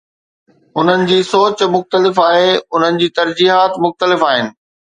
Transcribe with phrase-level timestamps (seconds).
[0.79, 4.53] انهن جي سوچ مختلف آهي، انهن جي ترجيحات مختلف آهن.